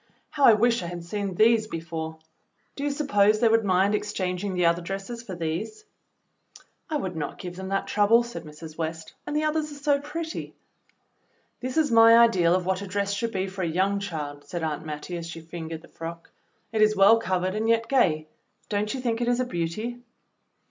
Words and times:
"How 0.31 0.45
I 0.45 0.53
wish 0.53 0.81
I 0.81 0.87
had 0.87 1.03
seen 1.05 1.35
these 1.35 1.67
before! 1.67 2.17
Do 2.75 2.83
you 2.83 2.89
suppose 2.89 3.39
they 3.39 3.47
would 3.47 3.63
mind 3.63 3.93
exchanging 3.93 4.55
the 4.55 4.65
other 4.65 4.81
dresses 4.81 5.21
for 5.21 5.35
these.?" 5.35 5.85
"I 6.89 6.97
would 6.97 7.15
not 7.15 7.37
give 7.37 7.55
them 7.55 7.67
that 7.67 7.85
trouble," 7.85 8.23
said 8.23 8.43
Mrs. 8.43 8.79
West, 8.79 9.13
"and 9.27 9.35
the 9.35 9.43
others 9.43 9.71
are 9.71 9.75
so 9.75 9.99
pretty." 9.99 10.55
"This 11.59 11.77
is 11.77 11.91
my 11.91 12.17
ideal 12.17 12.55
of 12.55 12.65
what 12.65 12.81
a 12.81 12.87
dress 12.87 13.13
should 13.13 13.31
be 13.31 13.45
for 13.45 13.61
a 13.61 13.67
young 13.67 13.99
child," 13.99 14.43
said 14.45 14.63
Aunt 14.63 14.83
Mattie, 14.87 15.17
as 15.17 15.27
she 15.27 15.39
fingered 15.39 15.83
the 15.83 15.87
frock. 15.87 16.31
"It 16.71 16.81
is 16.81 16.95
,well 16.95 17.19
covered 17.19 17.53
and 17.53 17.69
yet 17.69 17.87
gay. 17.87 18.27
Don't 18.69 18.91
you 18.95 19.01
think 19.01 19.21
it 19.21 19.27
is 19.27 19.39
a 19.39 19.45
beauty.?" 19.45 19.99